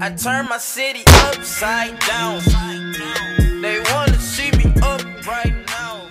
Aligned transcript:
I 0.00 0.10
turn 0.10 0.46
my 0.48 0.58
city 0.60 1.02
upside 1.26 1.98
down. 2.06 2.40
They 3.60 3.80
wanna 3.92 4.16
see 4.20 4.52
me 4.52 4.72
up 4.80 5.02
right 5.26 5.52
now. 5.66 6.06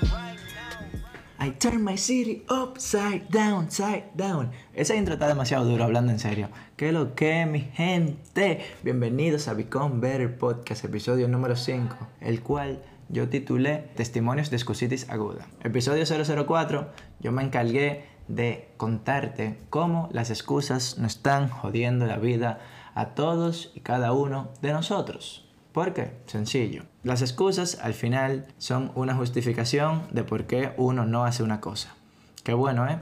I 1.40 1.52
turn 1.52 1.84
my 1.86 1.96
city 1.96 2.44
upside 2.50 3.30
down, 3.30 3.72
side 3.72 4.04
down. 4.14 4.52
Esa 4.74 4.94
intro 4.94 5.14
está 5.14 5.30
demasiado 5.30 5.64
duro, 5.64 5.86
hablando 5.86 6.12
en 6.12 6.20
serio. 6.20 6.50
¿Qué 6.76 6.92
lo 6.92 7.16
que, 7.16 7.46
mi 7.46 7.62
gente? 7.62 8.66
Bienvenidos 8.84 9.48
a 9.48 9.54
Become 9.54 10.02
Better 10.02 10.38
Podcast, 10.38 10.84
episodio 10.84 11.30
número 11.30 11.56
5, 11.56 11.96
el 12.20 12.42
cual 12.42 12.84
yo 13.08 13.30
titulé 13.30 13.90
Testimonios 13.96 14.50
de 14.50 14.58
Excusitis 14.58 15.10
Aguda. 15.10 15.48
Episodio 15.64 16.04
004, 16.06 16.90
yo 17.22 17.32
me 17.32 17.42
encargué 17.42 18.04
de 18.28 18.68
contarte 18.76 19.58
cómo 19.70 20.10
las 20.12 20.30
excusas 20.30 20.98
nos 20.98 21.16
están 21.16 21.48
jodiendo 21.48 22.06
la 22.06 22.18
vida 22.18 22.60
a 22.98 23.14
todos 23.14 23.72
y 23.76 23.82
cada 23.82 24.12
uno 24.12 24.50
de 24.62 24.74
nosotros. 24.74 25.48
¿Por 25.72 25.94
qué? 25.94 26.18
Sencillo. 26.26 26.84
Las 27.04 27.22
excusas 27.22 27.78
al 27.80 27.94
final 27.94 28.48
son 28.58 28.92
una 28.96 29.14
justificación 29.14 30.02
de 30.10 30.24
por 30.24 30.48
qué 30.48 30.74
uno 30.78 31.06
no 31.06 31.24
hace 31.24 31.44
una 31.44 31.62
cosa. 31.62 31.96
Qué 32.44 32.56
bueno, 32.56 32.88
¿eh? 32.88 32.98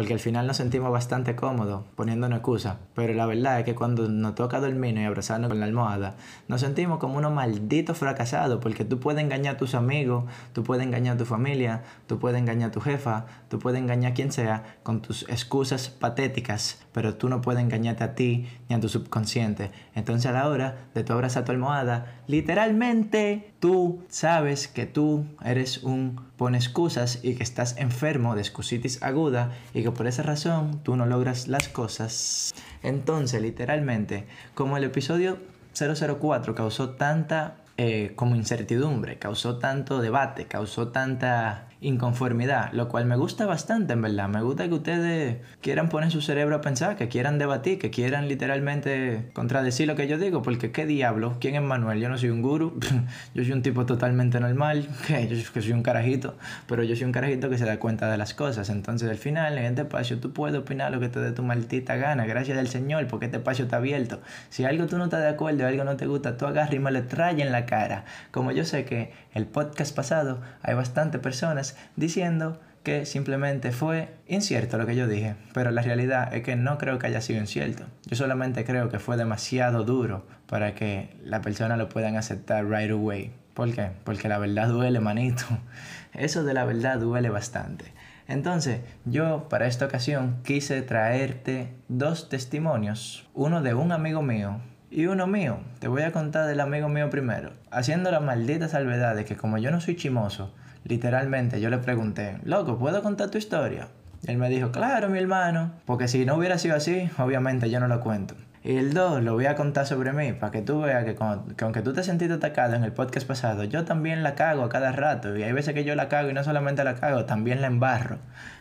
Porque 0.00 0.14
al 0.14 0.18
final 0.18 0.46
nos 0.46 0.56
sentimos 0.56 0.90
bastante 0.90 1.36
cómodos 1.36 1.84
poniéndonos 1.94 2.38
excusa. 2.38 2.78
Pero 2.94 3.12
la 3.12 3.26
verdad 3.26 3.58
es 3.58 3.66
que 3.66 3.74
cuando 3.74 4.08
nos 4.08 4.34
toca 4.34 4.58
dormirnos 4.58 5.02
y 5.02 5.04
abrazarnos 5.04 5.50
con 5.50 5.60
la 5.60 5.66
almohada, 5.66 6.16
nos 6.48 6.62
sentimos 6.62 6.98
como 6.98 7.18
unos 7.18 7.34
malditos 7.34 7.98
fracasados. 7.98 8.62
Porque 8.62 8.86
tú 8.86 8.98
puedes 8.98 9.22
engañar 9.22 9.56
a 9.56 9.58
tus 9.58 9.74
amigos, 9.74 10.24
tú 10.54 10.64
puedes 10.64 10.86
engañar 10.86 11.16
a 11.16 11.18
tu 11.18 11.26
familia, 11.26 11.82
tú 12.06 12.18
puedes 12.18 12.40
engañar 12.40 12.70
a 12.70 12.72
tu 12.72 12.80
jefa, 12.80 13.26
tú 13.50 13.58
puedes 13.58 13.78
engañar 13.78 14.12
a 14.12 14.14
quien 14.14 14.32
sea 14.32 14.78
con 14.84 15.02
tus 15.02 15.28
excusas 15.28 15.90
patéticas. 15.90 16.80
Pero 16.92 17.16
tú 17.16 17.28
no 17.28 17.42
puedes 17.42 17.62
engañarte 17.62 18.02
a 18.02 18.14
ti 18.14 18.48
ni 18.70 18.76
a 18.76 18.80
tu 18.80 18.88
subconsciente. 18.88 19.70
Entonces 19.94 20.30
a 20.30 20.32
la 20.32 20.48
hora 20.48 20.88
de 20.94 21.04
tu 21.04 21.12
abrazar 21.12 21.44
tu 21.44 21.52
almohada, 21.52 22.22
literalmente 22.26 23.52
tú 23.60 24.02
sabes 24.08 24.66
que 24.66 24.86
tú 24.86 25.26
eres 25.44 25.82
un 25.82 26.30
pone 26.40 26.56
excusas 26.56 27.18
y 27.22 27.34
que 27.34 27.42
estás 27.42 27.76
enfermo 27.76 28.34
de 28.34 28.40
excusitis 28.40 29.02
aguda 29.02 29.52
y 29.74 29.82
que 29.82 29.89
por 29.94 30.06
esa 30.06 30.22
razón 30.22 30.80
tú 30.82 30.96
no 30.96 31.06
logras 31.06 31.48
las 31.48 31.68
cosas. 31.68 32.54
Entonces, 32.82 33.40
literalmente, 33.42 34.26
como 34.54 34.76
el 34.76 34.84
episodio 34.84 35.38
004 35.74 36.54
causó 36.54 36.90
tanta 36.90 37.56
eh, 37.76 38.12
como 38.14 38.36
incertidumbre, 38.36 39.18
causó 39.18 39.58
tanto 39.58 40.02
debate, 40.02 40.44
causó 40.44 40.88
tanta 40.88 41.69
inconformidad, 41.80 42.72
lo 42.72 42.88
cual 42.88 43.06
me 43.06 43.16
gusta 43.16 43.46
bastante 43.46 43.94
en 43.94 44.02
verdad. 44.02 44.28
Me 44.28 44.42
gusta 44.42 44.68
que 44.68 44.74
ustedes 44.74 45.36
quieran 45.62 45.88
poner 45.88 46.10
su 46.10 46.20
cerebro 46.20 46.56
a 46.56 46.60
pensar, 46.60 46.96
que 46.96 47.08
quieran 47.08 47.38
debatir, 47.38 47.78
que 47.78 47.90
quieran 47.90 48.28
literalmente 48.28 49.30
contradecir 49.32 49.88
lo 49.88 49.96
que 49.96 50.06
yo 50.06 50.18
digo, 50.18 50.42
porque 50.42 50.72
qué 50.72 50.84
diablo, 50.84 51.36
¿quién 51.40 51.54
es 51.54 51.62
Manuel? 51.62 52.00
Yo 52.00 52.08
no 52.08 52.18
soy 52.18 52.30
un 52.30 52.42
guru, 52.42 52.78
yo 53.34 53.42
soy 53.42 53.52
un 53.52 53.62
tipo 53.62 53.86
totalmente 53.86 54.40
normal, 54.40 54.88
que 55.06 55.26
yo 55.26 55.62
soy 55.62 55.72
un 55.72 55.82
carajito, 55.82 56.36
pero 56.66 56.82
yo 56.82 56.94
soy 56.96 57.04
un 57.04 57.12
carajito 57.12 57.48
que 57.48 57.56
se 57.56 57.64
da 57.64 57.78
cuenta 57.78 58.10
de 58.10 58.18
las 58.18 58.34
cosas. 58.34 58.68
Entonces 58.68 59.08
al 59.08 59.18
final 59.18 59.56
en 59.56 59.64
este 59.64 59.82
espacio 59.82 60.18
tú 60.18 60.32
puedes 60.32 60.58
opinar 60.58 60.92
lo 60.92 61.00
que 61.00 61.08
te 61.08 61.20
dé 61.20 61.32
tu 61.32 61.42
maldita 61.42 61.96
gana, 61.96 62.26
gracias 62.26 62.58
del 62.58 62.68
Señor, 62.68 63.06
porque 63.06 63.26
este 63.26 63.38
espacio 63.38 63.64
está 63.64 63.78
abierto. 63.78 64.20
Si 64.50 64.64
algo 64.64 64.86
tú 64.86 64.98
no 64.98 65.04
estás 65.04 65.20
de 65.20 65.28
acuerdo, 65.28 65.66
algo 65.66 65.84
no 65.84 65.96
te 65.96 66.06
gusta, 66.06 66.36
tú 66.36 66.46
agarras 66.46 66.74
y 66.74 66.78
me 66.78 66.90
lo 66.90 67.02
traes 67.04 67.38
en 67.38 67.52
la 67.52 67.64
cara. 67.64 68.04
Como 68.30 68.52
yo 68.52 68.64
sé 68.66 68.84
que 68.84 69.12
el 69.32 69.46
podcast 69.46 69.94
pasado 69.94 70.40
hay 70.62 70.74
bastantes 70.74 71.20
personas 71.20 71.69
diciendo 71.96 72.60
que 72.82 73.04
simplemente 73.04 73.72
fue 73.72 74.14
incierto 74.26 74.78
lo 74.78 74.86
que 74.86 74.96
yo 74.96 75.06
dije, 75.06 75.36
pero 75.52 75.70
la 75.70 75.82
realidad 75.82 76.34
es 76.34 76.42
que 76.42 76.56
no 76.56 76.78
creo 76.78 76.98
que 76.98 77.06
haya 77.06 77.20
sido 77.20 77.40
incierto. 77.40 77.84
Yo 78.06 78.16
solamente 78.16 78.64
creo 78.64 78.88
que 78.88 78.98
fue 78.98 79.16
demasiado 79.16 79.84
duro 79.84 80.26
para 80.46 80.74
que 80.74 81.16
la 81.22 81.42
persona 81.42 81.76
lo 81.76 81.88
puedan 81.88 82.16
aceptar 82.16 82.68
right 82.68 82.90
away. 82.90 83.32
¿Por 83.54 83.72
qué? 83.74 83.90
Porque 84.04 84.28
la 84.28 84.38
verdad 84.38 84.68
duele, 84.68 85.00
manito. 85.00 85.44
Eso 86.14 86.44
de 86.44 86.54
la 86.54 86.64
verdad 86.64 86.98
duele 86.98 87.28
bastante. 87.28 87.92
Entonces, 88.26 88.80
yo 89.04 89.48
para 89.48 89.66
esta 89.66 89.86
ocasión 89.86 90.38
quise 90.44 90.82
traerte 90.82 91.74
dos 91.88 92.28
testimonios, 92.28 93.28
uno 93.34 93.60
de 93.60 93.74
un 93.74 93.90
amigo 93.92 94.22
mío 94.22 94.60
y 94.88 95.06
uno 95.06 95.26
mío. 95.26 95.58
Te 95.80 95.88
voy 95.88 96.02
a 96.02 96.12
contar 96.12 96.46
del 96.46 96.60
amigo 96.60 96.88
mío 96.88 97.10
primero, 97.10 97.52
haciendo 97.72 98.10
la 98.10 98.20
maldita 98.20 98.68
salvedad 98.68 99.16
de 99.16 99.24
que 99.24 99.36
como 99.36 99.58
yo 99.58 99.72
no 99.72 99.80
soy 99.80 99.96
chimoso, 99.96 100.54
literalmente 100.84 101.60
yo 101.60 101.70
le 101.70 101.78
pregunté, 101.78 102.38
loco, 102.44 102.78
¿puedo 102.78 103.02
contar 103.02 103.30
tu 103.30 103.38
historia? 103.38 103.88
Él 104.26 104.36
me 104.36 104.50
dijo, 104.50 104.70
claro, 104.70 105.08
mi 105.08 105.18
hermano, 105.18 105.72
porque 105.86 106.06
si 106.06 106.24
no 106.26 106.36
hubiera 106.36 106.58
sido 106.58 106.76
así, 106.76 107.10
obviamente 107.18 107.70
yo 107.70 107.80
no 107.80 107.88
lo 107.88 108.00
cuento. 108.00 108.34
Y 108.62 108.76
el 108.76 108.92
dos, 108.92 109.22
lo 109.22 109.32
voy 109.32 109.46
a 109.46 109.56
contar 109.56 109.86
sobre 109.86 110.12
mí, 110.12 110.34
para 110.34 110.52
que 110.52 110.60
tú 110.60 110.82
veas 110.82 111.06
que, 111.06 111.16
que, 111.56 111.64
aunque 111.64 111.80
tú 111.80 111.94
te 111.94 112.02
sentiste 112.02 112.34
atacado 112.34 112.74
en 112.74 112.84
el 112.84 112.92
podcast 112.92 113.26
pasado, 113.26 113.64
yo 113.64 113.86
también 113.86 114.22
la 114.22 114.34
cago 114.34 114.64
a 114.64 114.68
cada 114.68 114.92
rato. 114.92 115.34
Y 115.34 115.42
hay 115.42 115.52
veces 115.52 115.72
que 115.72 115.82
yo 115.82 115.94
la 115.94 116.10
cago 116.10 116.28
y 116.28 116.34
no 116.34 116.44
solamente 116.44 116.84
la 116.84 116.96
cago, 116.96 117.24
también 117.24 117.62
la 117.62 117.68
embarro. 117.68 118.18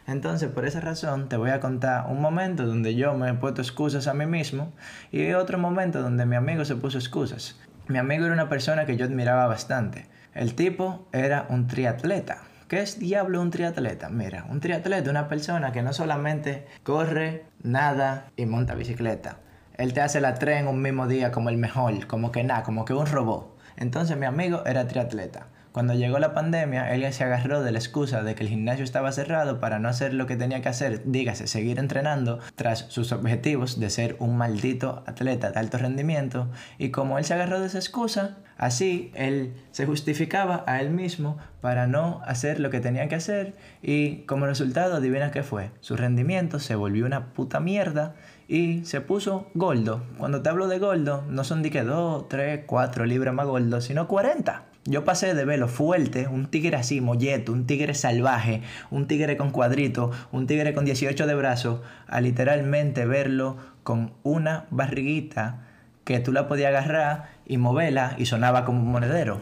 Entonces, 0.08 0.50
por 0.50 0.66
esa 0.66 0.80
razón, 0.80 1.28
te 1.28 1.36
voy 1.36 1.50
a 1.50 1.60
contar 1.60 2.06
un 2.08 2.22
momento 2.22 2.66
donde 2.66 2.96
yo 2.96 3.14
me 3.16 3.30
he 3.30 3.34
puesto 3.34 3.62
excusas 3.62 4.08
a 4.08 4.14
mí 4.14 4.26
mismo 4.26 4.72
y 5.12 5.34
otro 5.34 5.58
momento 5.58 6.02
donde 6.02 6.26
mi 6.26 6.38
amigo 6.38 6.64
se 6.64 6.78
puso 6.78 6.98
excusas. 6.98 7.60
Mi 7.90 7.98
amigo 7.98 8.24
era 8.24 8.34
una 8.34 8.48
persona 8.48 8.86
que 8.86 8.96
yo 8.96 9.04
admiraba 9.04 9.48
bastante. 9.48 10.08
El 10.34 10.54
tipo 10.54 11.08
era 11.12 11.48
un 11.50 11.66
triatleta. 11.66 12.44
¿Qué 12.68 12.82
es 12.82 13.00
diablo 13.00 13.42
un 13.42 13.50
triatleta? 13.50 14.10
Mira, 14.10 14.46
un 14.48 14.60
triatleta 14.60 15.02
es 15.02 15.10
una 15.10 15.28
persona 15.28 15.72
que 15.72 15.82
no 15.82 15.92
solamente 15.92 16.68
corre, 16.84 17.46
nada 17.64 18.28
y 18.36 18.46
monta 18.46 18.76
bicicleta. 18.76 19.38
Él 19.76 19.94
te 19.94 20.02
hace 20.02 20.22
la 20.22 20.36
tres 20.36 20.60
en 20.60 20.68
un 20.68 20.84
mismo 20.84 21.08
día 21.08 21.32
como 21.32 21.50
el 21.50 21.58
mejor, 21.58 22.06
como 22.06 22.32
que 22.32 22.44
nada, 22.44 22.62
como 22.62 22.86
que 22.86 22.94
un 22.94 23.08
robot. 23.08 23.58
Entonces 23.76 24.18
mi 24.18 24.28
amigo 24.28 24.64
era 24.68 24.88
triatleta. 24.88 25.48
Cuando 25.72 25.94
llegó 25.94 26.18
la 26.18 26.34
pandemia, 26.34 26.94
él 26.96 27.12
se 27.14 27.24
agarró 27.24 27.62
de 27.62 27.72
la 27.72 27.78
excusa 27.78 28.24
de 28.24 28.34
que 28.34 28.44
el 28.44 28.50
gimnasio 28.50 28.84
estaba 28.84 29.12
cerrado 29.12 29.60
para 29.60 29.78
no 29.78 29.88
hacer 29.88 30.16
lo 30.16 30.26
que 30.26 30.36
tenía 30.36 30.62
que 30.62 30.70
hacer, 30.70 31.04
dígase, 31.06 31.46
seguir 31.46 31.78
entrenando 31.78 32.40
tras 32.56 32.88
sus 32.90 33.12
objetivos 33.12 33.80
de 33.80 33.90
ser 33.92 34.16
un 34.20 34.36
maldito 34.36 35.04
atleta 35.06 35.52
de 35.52 35.60
alto 35.60 35.78
rendimiento. 35.78 36.50
Y 36.80 36.90
como 36.90 37.20
él 37.20 37.26
se 37.26 37.36
agarró 37.36 37.60
de 37.60 37.68
esa 37.68 37.78
excusa, 37.78 38.38
así 38.58 39.12
él 39.14 39.54
se 39.72 39.86
justificaba 39.86 40.64
a 40.66 40.82
él 40.82 40.90
mismo 40.90 41.38
para 41.62 41.86
no 41.86 42.22
hacer 42.26 42.60
lo 42.60 42.72
que 42.72 42.80
tenía 42.80 43.08
que 43.08 43.16
hacer 43.16 43.54
y 43.82 44.24
como 44.24 44.48
resultado, 44.48 44.96
adivina 44.96 45.32
qué 45.32 45.44
fue, 45.44 45.72
su 45.82 45.96
rendimiento 45.96 46.60
se 46.60 46.76
volvió 46.76 47.06
una 47.06 47.34
puta 47.34 47.60
mierda 47.60 48.16
y 48.48 48.84
se 48.86 49.02
puso 49.02 49.50
gordo. 49.54 50.04
Cuando 50.18 50.42
te 50.42 50.50
hablo 50.50 50.68
de 50.68 50.80
gordo, 50.80 51.24
no 51.30 51.44
son 51.44 51.62
de 51.62 51.70
que 51.70 51.84
2, 51.84 52.28
3, 52.28 52.62
4 52.66 53.06
libras 53.06 53.34
más 53.34 53.46
gordo, 53.46 53.82
sino 53.82 54.08
40. 54.08 54.69
Yo 54.90 55.06
pasé 55.06 55.36
de 55.36 55.46
verlo 55.46 55.68
fuerte, 55.68 56.28
un 56.28 56.48
tigre 56.48 56.76
así, 56.76 57.00
molleto, 57.00 57.52
un 57.52 57.68
tigre 57.68 57.94
salvaje, 57.94 58.64
un 58.90 59.06
tigre 59.06 59.38
con 59.38 59.52
cuadrito, 59.52 60.10
un 60.32 60.48
tigre 60.48 60.74
con 60.74 60.84
18 60.84 61.28
de 61.28 61.36
brazos, 61.36 61.82
a 62.08 62.20
literalmente 62.22 63.06
verlo 63.06 63.58
con 63.84 64.14
una 64.24 64.66
barriguita 64.72 65.60
que 66.06 66.20
tú 66.20 66.32
la 66.32 66.48
podías 66.48 66.70
agarrar 66.70 67.30
y 67.46 67.58
moverla 67.58 68.16
y 68.18 68.26
sonaba 68.26 68.66
como 68.66 68.80
un 68.82 68.92
monedero. 68.92 69.42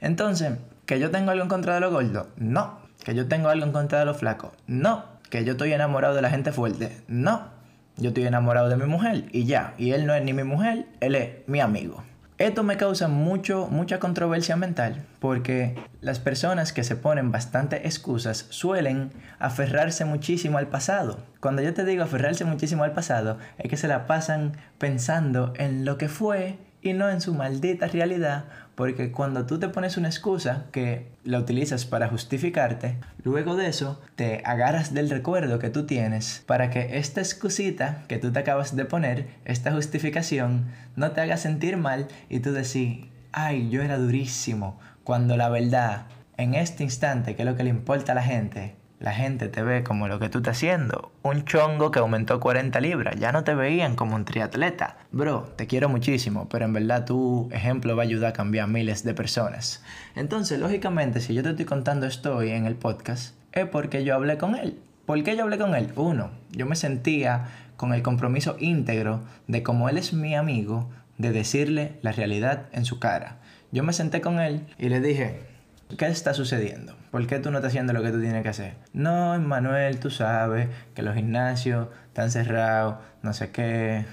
Entonces, 0.00 0.58
¿que 0.86 1.00
yo 1.00 1.10
tengo 1.10 1.32
algo 1.32 1.42
en 1.42 1.48
contra 1.48 1.74
de 1.74 1.80
los 1.80 1.90
gordos? 1.92 2.28
No. 2.36 2.78
¿Que 3.02 3.16
yo 3.16 3.26
tengo 3.26 3.48
algo 3.48 3.66
en 3.66 3.72
contra 3.72 3.98
de 3.98 4.04
los 4.04 4.16
flacos? 4.16 4.52
No. 4.68 5.06
¿Que 5.28 5.44
yo 5.44 5.54
estoy 5.54 5.72
enamorado 5.72 6.14
de 6.14 6.22
la 6.22 6.30
gente 6.30 6.52
fuerte? 6.52 7.02
No. 7.08 7.48
Yo 7.96 8.10
estoy 8.10 8.28
enamorado 8.28 8.68
de 8.68 8.76
mi 8.76 8.86
mujer 8.86 9.24
y 9.32 9.44
ya. 9.44 9.74
Y 9.76 9.90
él 9.90 10.06
no 10.06 10.14
es 10.14 10.22
ni 10.22 10.32
mi 10.32 10.44
mujer, 10.44 10.86
él 11.00 11.16
es 11.16 11.30
mi 11.48 11.58
amigo. 11.58 12.04
Esto 12.36 12.64
me 12.64 12.76
causa 12.76 13.06
mucho, 13.06 13.68
mucha 13.70 14.00
controversia 14.00 14.56
mental 14.56 15.04
porque 15.20 15.76
las 16.00 16.18
personas 16.18 16.72
que 16.72 16.82
se 16.82 16.96
ponen 16.96 17.30
bastante 17.30 17.86
excusas 17.86 18.46
suelen 18.50 19.12
aferrarse 19.38 20.04
muchísimo 20.04 20.58
al 20.58 20.66
pasado. 20.66 21.20
Cuando 21.38 21.62
yo 21.62 21.72
te 21.74 21.84
digo 21.84 22.02
aferrarse 22.02 22.44
muchísimo 22.44 22.82
al 22.82 22.92
pasado, 22.92 23.38
es 23.58 23.70
que 23.70 23.76
se 23.76 23.86
la 23.86 24.08
pasan 24.08 24.56
pensando 24.78 25.52
en 25.58 25.84
lo 25.84 25.96
que 25.96 26.08
fue 26.08 26.58
y 26.82 26.92
no 26.92 27.08
en 27.08 27.20
su 27.20 27.34
maldita 27.34 27.86
realidad, 27.86 28.46
porque 28.74 29.12
cuando 29.12 29.46
tú 29.46 29.58
te 29.58 29.68
pones 29.68 29.96
una 29.96 30.08
excusa 30.08 30.66
que 30.72 31.08
la 31.24 31.38
utilizas 31.38 31.84
para 31.84 32.08
justificarte, 32.08 32.96
luego 33.22 33.56
de 33.56 33.68
eso 33.68 34.00
te 34.16 34.42
agarras 34.44 34.94
del 34.94 35.10
recuerdo 35.10 35.58
que 35.58 35.70
tú 35.70 35.86
tienes 35.86 36.42
para 36.46 36.70
que 36.70 36.98
esta 36.98 37.20
excusita 37.20 38.02
que 38.08 38.18
tú 38.18 38.32
te 38.32 38.40
acabas 38.40 38.74
de 38.74 38.84
poner, 38.84 39.28
esta 39.44 39.72
justificación, 39.72 40.66
no 40.96 41.12
te 41.12 41.20
haga 41.20 41.36
sentir 41.36 41.76
mal 41.76 42.08
y 42.28 42.40
tú 42.40 42.52
decís, 42.52 43.06
ay, 43.32 43.70
yo 43.70 43.82
era 43.82 43.98
durísimo, 43.98 44.78
cuando 45.04 45.36
la 45.36 45.48
verdad, 45.48 46.06
en 46.36 46.54
este 46.54 46.82
instante, 46.82 47.36
que 47.36 47.42
es 47.42 47.46
lo 47.48 47.56
que 47.56 47.64
le 47.64 47.70
importa 47.70 48.12
a 48.12 48.16
la 48.16 48.22
gente, 48.22 48.74
la 49.04 49.12
gente 49.12 49.50
te 49.50 49.62
ve 49.62 49.84
como 49.84 50.08
lo 50.08 50.18
que 50.18 50.30
tú 50.30 50.38
estás 50.38 50.56
haciendo, 50.56 51.12
un 51.20 51.44
chongo 51.44 51.90
que 51.90 51.98
aumentó 51.98 52.40
40 52.40 52.80
libras, 52.80 53.16
ya 53.16 53.32
no 53.32 53.44
te 53.44 53.54
veían 53.54 53.96
como 53.96 54.16
un 54.16 54.24
triatleta. 54.24 54.96
Bro, 55.12 55.52
te 55.56 55.66
quiero 55.66 55.90
muchísimo, 55.90 56.48
pero 56.48 56.64
en 56.64 56.72
verdad 56.72 57.04
tu 57.04 57.50
ejemplo 57.52 57.96
va 57.96 58.04
a 58.04 58.06
ayudar 58.06 58.30
a 58.30 58.32
cambiar 58.32 58.66
miles 58.66 59.04
de 59.04 59.12
personas. 59.12 59.82
Entonces, 60.16 60.58
lógicamente, 60.58 61.20
si 61.20 61.34
yo 61.34 61.42
te 61.42 61.50
estoy 61.50 61.66
contando 61.66 62.06
esto 62.06 62.34
hoy 62.34 62.52
en 62.52 62.64
el 62.64 62.76
podcast, 62.76 63.36
es 63.52 63.66
porque 63.66 64.04
yo 64.04 64.14
hablé 64.14 64.38
con 64.38 64.54
él. 64.54 64.80
¿Por 65.04 65.22
qué 65.22 65.36
yo 65.36 65.42
hablé 65.42 65.58
con 65.58 65.74
él? 65.74 65.92
Uno, 65.96 66.30
yo 66.52 66.64
me 66.64 66.74
sentía 66.74 67.48
con 67.76 67.92
el 67.92 68.00
compromiso 68.00 68.56
íntegro 68.58 69.20
de 69.48 69.62
como 69.62 69.90
él 69.90 69.98
es 69.98 70.14
mi 70.14 70.34
amigo, 70.34 70.88
de 71.18 71.30
decirle 71.30 71.98
la 72.00 72.12
realidad 72.12 72.68
en 72.72 72.86
su 72.86 73.00
cara. 73.00 73.36
Yo 73.70 73.82
me 73.82 73.92
senté 73.92 74.22
con 74.22 74.40
él 74.40 74.64
y 74.78 74.88
le 74.88 75.00
dije, 75.00 75.53
¿qué 75.96 76.06
está 76.06 76.34
sucediendo? 76.34 76.96
¿Por 77.10 77.26
qué 77.26 77.38
tú 77.38 77.50
no 77.50 77.58
estás 77.58 77.70
haciendo 77.70 77.92
lo 77.92 78.02
que 78.02 78.10
tú 78.10 78.20
tienes 78.20 78.42
que 78.42 78.48
hacer? 78.48 78.74
No, 78.92 79.38
Manuel, 79.38 79.98
tú 80.00 80.10
sabes 80.10 80.68
que 80.94 81.02
los 81.02 81.14
gimnasios 81.14 81.88
están 82.08 82.30
cerrados, 82.30 82.96
no 83.22 83.32
sé 83.32 83.50
qué. 83.50 84.04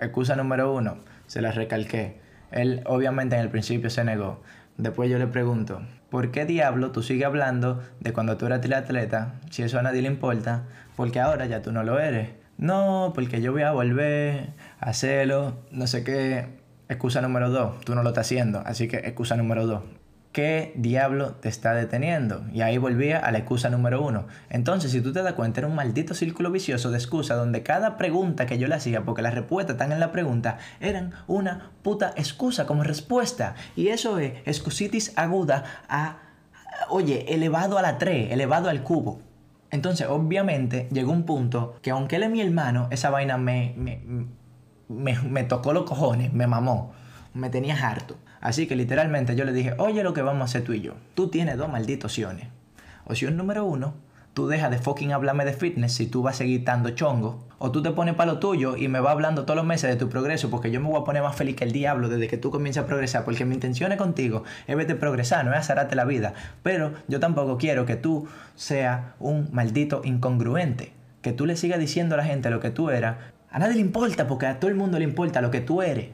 Excusa 0.00 0.36
número 0.36 0.72
uno, 0.72 0.98
se 1.26 1.40
la 1.40 1.52
recalqué. 1.52 2.20
Él 2.50 2.82
obviamente 2.86 3.36
en 3.36 3.42
el 3.42 3.50
principio 3.50 3.90
se 3.90 4.04
negó. 4.04 4.42
Después 4.76 5.10
yo 5.10 5.18
le 5.18 5.26
pregunto, 5.26 5.82
¿por 6.08 6.30
qué 6.30 6.44
diablo 6.44 6.92
tú 6.92 7.02
sigues 7.02 7.26
hablando 7.26 7.82
de 8.00 8.12
cuando 8.12 8.36
tú 8.36 8.46
eras 8.46 8.64
atleta 8.64 9.34
si 9.50 9.62
eso 9.62 9.78
a 9.78 9.82
nadie 9.82 10.02
le 10.02 10.08
importa? 10.08 10.64
Porque 10.96 11.20
ahora 11.20 11.46
ya 11.46 11.62
tú 11.62 11.72
no 11.72 11.82
lo 11.82 11.98
eres. 11.98 12.30
No, 12.58 13.12
porque 13.14 13.40
yo 13.40 13.52
voy 13.52 13.62
a 13.62 13.72
volver 13.72 14.50
a 14.80 14.90
hacerlo, 14.90 15.58
no 15.70 15.86
sé 15.86 16.02
qué. 16.04 16.58
Excusa 16.88 17.20
número 17.20 17.50
dos, 17.50 17.80
tú 17.80 17.94
no 17.94 18.02
lo 18.02 18.08
estás 18.10 18.26
haciendo, 18.26 18.62
así 18.64 18.88
que 18.88 18.96
excusa 18.98 19.36
número 19.36 19.66
dos. 19.66 19.82
¿Qué 20.38 20.72
diablo 20.76 21.32
te 21.32 21.48
está 21.48 21.74
deteniendo? 21.74 22.46
Y 22.52 22.60
ahí 22.60 22.78
volvía 22.78 23.18
a 23.18 23.32
la 23.32 23.38
excusa 23.38 23.70
número 23.70 24.06
uno. 24.06 24.28
Entonces, 24.50 24.92
si 24.92 25.00
tú 25.00 25.12
te 25.12 25.20
das 25.20 25.32
cuenta, 25.32 25.58
era 25.58 25.66
un 25.66 25.74
maldito 25.74 26.14
círculo 26.14 26.52
vicioso 26.52 26.92
de 26.92 26.98
excusa 26.98 27.34
donde 27.34 27.64
cada 27.64 27.96
pregunta 27.96 28.46
que 28.46 28.56
yo 28.56 28.68
le 28.68 28.76
hacía, 28.76 29.04
porque 29.04 29.20
las 29.20 29.34
respuestas 29.34 29.74
están 29.74 29.90
en 29.90 29.98
la 29.98 30.12
pregunta, 30.12 30.58
eran 30.78 31.12
una 31.26 31.72
puta 31.82 32.12
excusa 32.14 32.66
como 32.66 32.84
respuesta. 32.84 33.56
Y 33.74 33.88
eso 33.88 34.20
es 34.20 34.34
excusitis 34.44 35.12
aguda 35.16 35.64
a, 35.88 36.18
oye, 36.88 37.34
elevado 37.34 37.76
a 37.76 37.82
la 37.82 37.98
3, 37.98 38.30
elevado 38.30 38.68
al 38.68 38.84
cubo. 38.84 39.18
Entonces, 39.72 40.06
obviamente, 40.08 40.88
llegó 40.92 41.10
un 41.10 41.24
punto 41.24 41.74
que 41.82 41.90
aunque 41.90 42.14
él 42.14 42.22
es 42.22 42.30
mi 42.30 42.40
hermano, 42.42 42.86
esa 42.92 43.10
vaina 43.10 43.38
me, 43.38 43.74
me, 43.76 44.04
me, 44.86 45.18
me 45.18 45.42
tocó 45.42 45.72
los 45.72 45.82
cojones, 45.82 46.32
me 46.32 46.46
mamó, 46.46 46.92
me 47.34 47.50
tenía 47.50 47.74
harto. 47.74 48.14
Así 48.40 48.66
que 48.66 48.76
literalmente 48.76 49.34
yo 49.34 49.44
le 49.44 49.52
dije, 49.52 49.74
oye 49.78 50.02
lo 50.02 50.14
que 50.14 50.22
vamos 50.22 50.42
a 50.42 50.44
hacer 50.44 50.64
tú 50.64 50.72
y 50.72 50.80
yo. 50.80 50.94
Tú 51.14 51.28
tienes 51.28 51.56
dos 51.56 51.70
malditas 51.70 52.06
opciones. 52.06 52.48
Opción 53.04 53.36
número 53.36 53.64
uno, 53.64 53.94
tú 54.34 54.46
dejas 54.46 54.70
de 54.70 54.78
fucking 54.78 55.12
hablarme 55.12 55.44
de 55.44 55.52
fitness 55.52 55.94
si 55.94 56.06
tú 56.06 56.22
vas 56.22 56.36
a 56.36 56.38
seguir 56.38 56.62
dando 56.62 56.90
chongo. 56.90 57.44
O 57.58 57.72
tú 57.72 57.82
te 57.82 57.90
pones 57.90 58.14
para 58.14 58.32
lo 58.32 58.38
tuyo 58.38 58.76
y 58.76 58.86
me 58.86 59.00
vas 59.00 59.10
hablando 59.10 59.42
todos 59.42 59.56
los 59.56 59.66
meses 59.66 59.90
de 59.90 59.96
tu 59.96 60.08
progreso 60.08 60.48
porque 60.48 60.70
yo 60.70 60.80
me 60.80 60.88
voy 60.88 61.00
a 61.00 61.04
poner 61.04 61.24
más 61.24 61.34
feliz 61.34 61.56
que 61.56 61.64
el 61.64 61.72
diablo 61.72 62.08
desde 62.08 62.28
que 62.28 62.36
tú 62.36 62.52
comiences 62.52 62.84
a 62.84 62.86
progresar. 62.86 63.24
Porque 63.24 63.44
mi 63.44 63.54
intención 63.54 63.90
es 63.90 63.98
contigo 63.98 64.44
es 64.68 64.76
verte 64.76 64.94
progresar, 64.94 65.44
no 65.44 65.52
es 65.52 65.58
azararte 65.58 65.96
la 65.96 66.04
vida. 66.04 66.34
Pero 66.62 66.92
yo 67.08 67.18
tampoco 67.18 67.58
quiero 67.58 67.84
que 67.84 67.96
tú 67.96 68.28
seas 68.54 69.00
un 69.18 69.48
maldito 69.50 70.02
incongruente. 70.04 70.92
Que 71.20 71.32
tú 71.32 71.46
le 71.46 71.56
sigas 71.56 71.80
diciendo 71.80 72.14
a 72.14 72.18
la 72.18 72.24
gente 72.24 72.48
lo 72.50 72.60
que 72.60 72.70
tú 72.70 72.90
eras. 72.90 73.16
A 73.50 73.58
nadie 73.58 73.74
le 73.74 73.80
importa 73.80 74.28
porque 74.28 74.46
a 74.46 74.60
todo 74.60 74.70
el 74.70 74.76
mundo 74.76 74.98
le 74.98 75.04
importa 75.04 75.40
lo 75.40 75.50
que 75.50 75.60
tú 75.60 75.82
eres. 75.82 76.10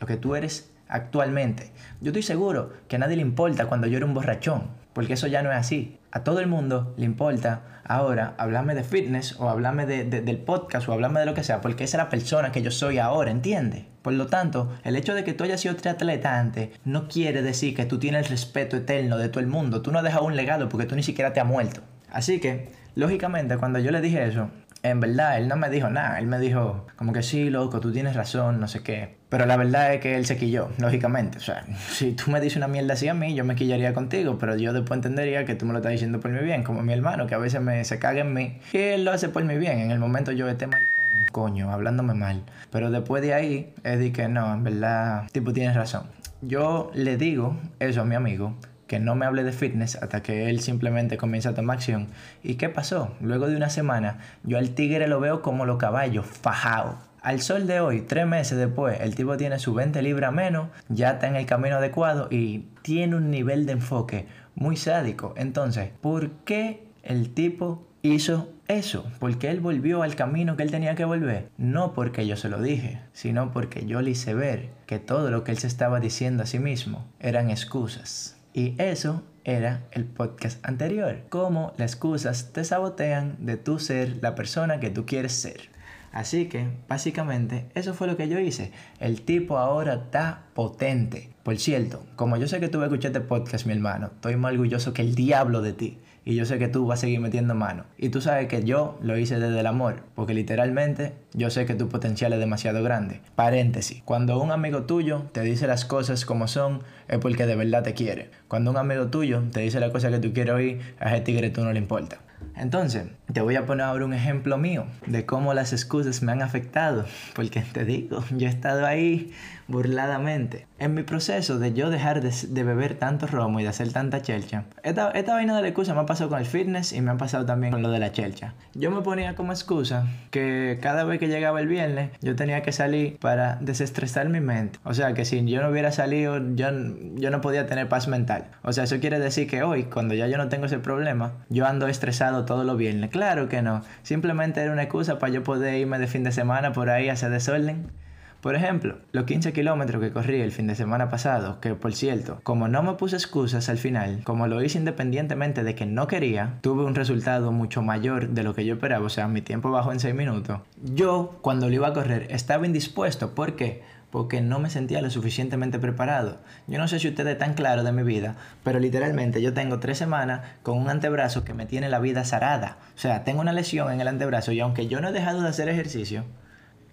Lo 0.00 0.06
que 0.06 0.16
tú 0.16 0.34
eres 0.34 0.71
actualmente. 0.88 1.72
Yo 2.00 2.08
estoy 2.08 2.22
seguro 2.22 2.72
que 2.88 2.96
a 2.96 2.98
nadie 2.98 3.16
le 3.16 3.22
importa 3.22 3.66
cuando 3.66 3.86
yo 3.86 3.96
era 3.96 4.06
un 4.06 4.14
borrachón, 4.14 4.68
porque 4.92 5.14
eso 5.14 5.26
ya 5.26 5.42
no 5.42 5.50
es 5.50 5.58
así. 5.58 5.98
A 6.10 6.24
todo 6.24 6.40
el 6.40 6.46
mundo 6.46 6.94
le 6.96 7.06
importa 7.06 7.62
ahora 7.84 8.34
hablarme 8.38 8.74
de 8.74 8.84
fitness 8.84 9.38
o 9.40 9.48
hablarme 9.48 9.86
de, 9.86 10.04
de, 10.04 10.20
del 10.20 10.38
podcast 10.38 10.88
o 10.88 10.92
hablarme 10.92 11.20
de 11.20 11.26
lo 11.26 11.34
que 11.34 11.44
sea, 11.44 11.60
porque 11.60 11.84
esa 11.84 11.96
es 11.96 12.04
la 12.04 12.10
persona 12.10 12.52
que 12.52 12.62
yo 12.62 12.70
soy 12.70 12.98
ahora, 12.98 13.30
¿entiendes? 13.30 13.84
Por 14.02 14.14
lo 14.14 14.26
tanto, 14.26 14.72
el 14.84 14.96
hecho 14.96 15.14
de 15.14 15.24
que 15.24 15.32
tú 15.32 15.44
hayas 15.44 15.60
sido 15.60 15.76
triatleta 15.76 16.38
antes 16.38 16.70
no 16.84 17.08
quiere 17.08 17.42
decir 17.42 17.74
que 17.74 17.86
tú 17.86 17.98
tienes 17.98 18.26
el 18.26 18.30
respeto 18.30 18.76
eterno 18.76 19.16
de 19.16 19.28
todo 19.28 19.40
el 19.40 19.46
mundo. 19.46 19.80
Tú 19.80 19.92
no 19.92 19.98
has 19.98 20.04
dejado 20.04 20.24
un 20.24 20.36
legado 20.36 20.68
porque 20.68 20.86
tú 20.86 20.96
ni 20.96 21.02
siquiera 21.02 21.32
te 21.32 21.40
has 21.40 21.46
muerto. 21.46 21.82
Así 22.10 22.40
que, 22.40 22.70
lógicamente, 22.94 23.56
cuando 23.56 23.78
yo 23.78 23.90
le 23.92 24.00
dije 24.00 24.24
eso, 24.26 24.50
en 24.82 24.98
verdad, 24.98 25.38
él 25.38 25.46
no 25.46 25.56
me 25.56 25.70
dijo 25.70 25.88
nada. 25.88 26.18
Él 26.18 26.26
me 26.26 26.38
dijo, 26.38 26.86
como 26.96 27.12
que 27.12 27.22
sí, 27.22 27.50
loco, 27.50 27.78
tú 27.80 27.92
tienes 27.92 28.16
razón, 28.16 28.60
no 28.60 28.66
sé 28.66 28.82
qué. 28.82 29.16
Pero 29.28 29.46
la 29.46 29.56
verdad 29.56 29.94
es 29.94 30.00
que 30.00 30.16
él 30.16 30.26
se 30.26 30.36
quilló, 30.36 30.70
lógicamente. 30.78 31.38
O 31.38 31.40
sea, 31.40 31.64
si 31.88 32.12
tú 32.12 32.30
me 32.30 32.40
dices 32.40 32.56
una 32.56 32.68
mierda 32.68 32.94
así 32.94 33.08
a 33.08 33.14
mí, 33.14 33.34
yo 33.34 33.44
me 33.44 33.54
quillaría 33.54 33.94
contigo. 33.94 34.38
Pero 34.38 34.56
yo 34.56 34.72
después 34.72 34.98
entendería 34.98 35.44
que 35.44 35.54
tú 35.54 35.66
me 35.66 35.72
lo 35.72 35.78
estás 35.78 35.92
diciendo 35.92 36.20
por 36.20 36.30
mi 36.32 36.40
bien, 36.40 36.64
como 36.64 36.82
mi 36.82 36.92
hermano, 36.92 37.26
que 37.26 37.34
a 37.34 37.38
veces 37.38 37.60
me, 37.60 37.84
se 37.84 37.98
caga 37.98 38.22
en 38.22 38.34
mí. 38.34 38.58
Y 38.72 38.78
él 38.78 39.04
lo 39.04 39.12
hace 39.12 39.28
por 39.28 39.44
mi 39.44 39.56
bien. 39.56 39.78
En 39.78 39.90
el 39.92 40.00
momento 40.00 40.32
yo 40.32 40.48
esté 40.48 40.66
maricón, 40.66 40.88
coño, 41.30 41.70
hablándome 41.70 42.14
mal. 42.14 42.42
Pero 42.70 42.90
después 42.90 43.22
de 43.22 43.34
ahí, 43.34 43.74
es 43.84 44.00
de 44.00 44.12
que 44.12 44.26
no, 44.28 44.52
en 44.52 44.64
verdad, 44.64 45.28
tipo, 45.30 45.52
tienes 45.52 45.76
razón. 45.76 46.04
Yo 46.40 46.90
le 46.92 47.16
digo 47.16 47.56
eso 47.78 48.00
a 48.00 48.04
mi 48.04 48.16
amigo 48.16 48.56
que 48.92 49.00
no 49.00 49.14
me 49.14 49.24
hable 49.24 49.42
de 49.42 49.52
fitness 49.52 49.96
hasta 49.96 50.22
que 50.22 50.50
él 50.50 50.60
simplemente 50.60 51.16
comienza 51.16 51.48
a 51.48 51.54
tomar 51.54 51.78
acción. 51.78 52.08
¿Y 52.42 52.56
qué 52.56 52.68
pasó? 52.68 53.14
Luego 53.22 53.48
de 53.48 53.56
una 53.56 53.70
semana, 53.70 54.18
yo 54.44 54.58
al 54.58 54.74
tigre 54.74 55.08
lo 55.08 55.18
veo 55.18 55.40
como 55.40 55.64
los 55.64 55.78
caballos, 55.78 56.26
fajado. 56.26 56.98
Al 57.22 57.40
sol 57.40 57.66
de 57.66 57.80
hoy, 57.80 58.02
tres 58.02 58.26
meses 58.26 58.58
después, 58.58 59.00
el 59.00 59.14
tipo 59.14 59.38
tiene 59.38 59.58
su 59.58 59.72
20 59.72 60.02
libras 60.02 60.30
menos, 60.30 60.68
ya 60.90 61.12
está 61.12 61.26
en 61.26 61.36
el 61.36 61.46
camino 61.46 61.76
adecuado 61.76 62.28
y 62.30 62.66
tiene 62.82 63.16
un 63.16 63.30
nivel 63.30 63.64
de 63.64 63.72
enfoque 63.72 64.26
muy 64.56 64.76
sádico. 64.76 65.32
Entonces, 65.38 65.88
¿por 66.02 66.30
qué 66.44 66.84
el 67.02 67.32
tipo 67.32 67.86
hizo 68.02 68.50
eso? 68.68 69.10
Porque 69.20 69.48
él 69.48 69.60
volvió 69.60 70.02
al 70.02 70.16
camino 70.16 70.54
que 70.58 70.64
él 70.64 70.70
tenía 70.70 70.96
que 70.96 71.06
volver. 71.06 71.48
No 71.56 71.94
porque 71.94 72.26
yo 72.26 72.36
se 72.36 72.50
lo 72.50 72.60
dije, 72.60 73.00
sino 73.14 73.52
porque 73.52 73.86
yo 73.86 74.02
le 74.02 74.10
hice 74.10 74.34
ver 74.34 74.68
que 74.84 74.98
todo 74.98 75.30
lo 75.30 75.44
que 75.44 75.52
él 75.52 75.56
se 75.56 75.66
estaba 75.66 75.98
diciendo 75.98 76.42
a 76.42 76.46
sí 76.46 76.58
mismo 76.58 77.06
eran 77.20 77.48
excusas. 77.48 78.36
Y 78.54 78.74
eso 78.78 79.22
era 79.44 79.84
el 79.92 80.04
podcast 80.04 80.64
anterior. 80.66 81.22
Cómo 81.28 81.72
las 81.78 81.92
excusas 81.92 82.52
te 82.52 82.64
sabotean 82.64 83.36
de 83.40 83.56
tú 83.56 83.78
ser 83.78 84.18
la 84.22 84.34
persona 84.34 84.78
que 84.78 84.90
tú 84.90 85.06
quieres 85.06 85.32
ser. 85.32 85.70
Así 86.12 86.46
que, 86.46 86.68
básicamente, 86.88 87.70
eso 87.74 87.94
fue 87.94 88.06
lo 88.06 88.18
que 88.18 88.28
yo 88.28 88.38
hice. 88.38 88.70
El 89.00 89.22
tipo 89.22 89.56
ahora 89.56 89.94
está 89.94 90.44
potente. 90.54 91.30
Por 91.42 91.56
cierto, 91.58 92.04
como 92.16 92.36
yo 92.36 92.46
sé 92.46 92.60
que 92.60 92.68
tú 92.68 92.82
escuchar 92.82 93.10
este 93.12 93.26
podcast, 93.26 93.64
mi 93.66 93.72
hermano, 93.72 94.08
estoy 94.08 94.36
más 94.36 94.52
orgulloso 94.52 94.92
que 94.92 95.00
el 95.00 95.14
diablo 95.14 95.62
de 95.62 95.72
ti. 95.72 95.98
Y 96.24 96.34
yo 96.36 96.44
sé 96.44 96.58
que 96.58 96.68
tú 96.68 96.86
vas 96.86 97.00
a 97.00 97.02
seguir 97.02 97.20
metiendo 97.20 97.54
mano. 97.54 97.84
Y 97.98 98.10
tú 98.10 98.20
sabes 98.20 98.46
que 98.46 98.62
yo 98.64 98.98
lo 99.02 99.18
hice 99.18 99.40
desde 99.40 99.58
el 99.58 99.66
amor. 99.66 100.02
Porque 100.14 100.34
literalmente 100.34 101.14
yo 101.34 101.50
sé 101.50 101.66
que 101.66 101.74
tu 101.74 101.88
potencial 101.88 102.32
es 102.32 102.38
demasiado 102.38 102.82
grande. 102.82 103.20
Paréntesis. 103.34 104.02
Cuando 104.04 104.40
un 104.40 104.52
amigo 104.52 104.82
tuyo 104.82 105.24
te 105.32 105.40
dice 105.40 105.66
las 105.66 105.84
cosas 105.84 106.24
como 106.24 106.46
son, 106.46 106.82
es 107.08 107.18
porque 107.18 107.46
de 107.46 107.56
verdad 107.56 107.82
te 107.82 107.94
quiere. 107.94 108.30
Cuando 108.48 108.70
un 108.70 108.76
amigo 108.76 109.08
tuyo 109.08 109.42
te 109.52 109.60
dice 109.60 109.80
la 109.80 109.90
cosa 109.90 110.10
que 110.10 110.18
tú 110.18 110.32
quieres 110.32 110.54
oír, 110.54 110.80
a 111.00 111.14
ese 111.14 111.24
tigre 111.24 111.50
tú 111.50 111.64
no 111.64 111.72
le 111.72 111.78
importa. 111.78 112.18
Entonces, 112.56 113.06
te 113.32 113.40
voy 113.40 113.56
a 113.56 113.66
poner 113.66 113.86
ahora 113.86 114.04
un 114.04 114.14
ejemplo 114.14 114.58
mío 114.58 114.86
de 115.06 115.26
cómo 115.26 115.54
las 115.54 115.72
excusas 115.72 116.22
me 116.22 116.32
han 116.32 116.42
afectado. 116.42 117.04
Porque 117.34 117.60
te 117.60 117.84
digo, 117.84 118.24
yo 118.30 118.46
he 118.46 118.50
estado 118.50 118.86
ahí 118.86 119.32
burladamente. 119.68 120.66
En 120.78 120.94
mi 120.94 121.02
proceso 121.02 121.58
de 121.58 121.72
yo 121.72 121.88
dejar 121.88 122.20
de, 122.20 122.32
de 122.48 122.64
beber 122.64 122.94
tanto 122.94 123.26
romo 123.26 123.60
y 123.60 123.62
de 123.62 123.68
hacer 123.68 123.92
tanta 123.92 124.20
chelcha, 124.20 124.64
esta, 124.82 125.10
esta 125.12 125.34
vaina 125.34 125.56
de 125.56 125.62
la 125.62 125.68
excusa 125.68 125.94
me 125.94 126.00
ha 126.00 126.06
pasado 126.06 126.28
con 126.28 126.40
el 126.40 126.46
fitness 126.46 126.92
y 126.92 127.00
me 127.00 127.12
ha 127.12 127.16
pasado 127.16 127.46
también 127.46 127.72
con 127.72 127.82
lo 127.82 127.90
de 127.90 127.98
la 127.98 128.12
chelcha. 128.12 128.54
Yo 128.74 128.90
me 128.90 129.00
ponía 129.00 129.34
como 129.34 129.52
excusa 129.52 130.06
que 130.30 130.78
cada 130.82 131.04
vez 131.04 131.20
que 131.20 131.28
llegaba 131.28 131.60
el 131.60 131.68
viernes 131.68 132.10
yo 132.20 132.36
tenía 132.36 132.62
que 132.62 132.72
salir 132.72 133.16
para 133.18 133.56
desestresar 133.60 134.28
mi 134.28 134.40
mente. 134.40 134.78
O 134.84 134.92
sea 134.92 135.14
que 135.14 135.24
si 135.24 135.44
yo 135.46 135.62
no 135.62 135.70
hubiera 135.70 135.92
salido, 135.92 136.38
yo, 136.54 136.68
yo 137.14 137.30
no 137.30 137.40
podía 137.40 137.66
tener 137.66 137.88
paz 137.88 138.08
mental. 138.08 138.46
O 138.62 138.72
sea, 138.72 138.84
eso 138.84 138.98
quiere 139.00 139.18
decir 139.18 139.48
que 139.48 139.62
hoy, 139.62 139.84
cuando 139.84 140.14
ya 140.14 140.26
yo 140.26 140.36
no 140.36 140.48
tengo 140.48 140.66
ese 140.66 140.78
problema, 140.78 141.32
yo 141.48 141.66
ando 141.66 141.86
estresado 141.86 142.44
todos 142.44 142.66
los 142.66 142.76
viernes. 142.76 143.10
Claro 143.22 143.48
que 143.48 143.62
no. 143.62 143.82
Simplemente 144.02 144.60
era 144.60 144.72
una 144.72 144.82
excusa 144.82 145.20
para 145.20 145.32
yo 145.32 145.44
poder 145.44 145.76
irme 145.76 146.00
de 146.00 146.08
fin 146.08 146.24
de 146.24 146.32
semana 146.32 146.72
por 146.72 146.90
ahí 146.90 147.08
a 147.08 147.12
hacer 147.12 147.30
desorden. 147.30 147.92
Por 148.40 148.56
ejemplo, 148.56 148.96
los 149.12 149.26
15 149.26 149.52
kilómetros 149.52 150.02
que 150.02 150.10
corrí 150.10 150.40
el 150.40 150.50
fin 150.50 150.66
de 150.66 150.74
semana 150.74 151.08
pasado, 151.08 151.60
que 151.60 151.76
por 151.76 151.94
cierto, 151.94 152.40
como 152.42 152.66
no 152.66 152.82
me 152.82 152.94
puse 152.94 153.14
excusas 153.14 153.68
al 153.68 153.78
final, 153.78 154.22
como 154.24 154.48
lo 154.48 154.60
hice 154.60 154.78
independientemente 154.78 155.62
de 155.62 155.76
que 155.76 155.86
no 155.86 156.08
quería, 156.08 156.54
tuve 156.62 156.82
un 156.82 156.96
resultado 156.96 157.52
mucho 157.52 157.80
mayor 157.80 158.30
de 158.30 158.42
lo 158.42 158.56
que 158.56 158.64
yo 158.64 158.74
esperaba, 158.74 159.06
o 159.06 159.08
sea, 159.08 159.28
mi 159.28 159.40
tiempo 159.40 159.70
bajó 159.70 159.92
en 159.92 160.00
6 160.00 160.16
minutos. 160.16 160.58
Yo, 160.82 161.38
cuando 161.42 161.68
lo 161.68 161.74
iba 161.76 161.86
a 161.86 161.92
correr, 161.92 162.26
estaba 162.28 162.66
indispuesto, 162.66 163.36
¿por 163.36 163.54
qué? 163.54 163.82
Porque 164.12 164.40
no 164.40 164.60
me 164.60 164.70
sentía 164.70 165.02
lo 165.02 165.10
suficientemente 165.10 165.80
preparado. 165.80 166.38
Yo 166.68 166.78
no 166.78 166.86
sé 166.86 167.00
si 167.00 167.08
ustedes 167.08 167.32
están 167.32 167.54
claros 167.54 167.84
de 167.84 167.90
mi 167.90 168.04
vida, 168.04 168.36
pero 168.62 168.78
literalmente 168.78 169.42
yo 169.42 169.52
tengo 169.54 169.80
tres 169.80 169.98
semanas 169.98 170.42
con 170.62 170.78
un 170.78 170.88
antebrazo 170.88 171.42
que 171.42 171.54
me 171.54 171.66
tiene 171.66 171.88
la 171.88 171.98
vida 171.98 172.24
zarada. 172.24 172.76
O 172.94 172.98
sea, 172.98 173.24
tengo 173.24 173.40
una 173.40 173.52
lesión 173.52 173.90
en 173.90 174.00
el 174.00 174.06
antebrazo 174.06 174.52
y 174.52 174.60
aunque 174.60 174.86
yo 174.86 175.00
no 175.00 175.08
he 175.08 175.12
dejado 175.12 175.42
de 175.42 175.48
hacer 175.48 175.68
ejercicio, 175.68 176.24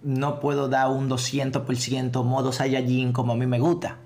no 0.02 0.40
puedo 0.40 0.68
dar 0.68 0.88
un 0.88 1.08
200% 1.08 2.24
modo 2.24 2.50
Saiyajin 2.50 3.12
como 3.12 3.34
a 3.34 3.36
mí 3.36 3.46
me 3.46 3.60
gusta. 3.60 3.98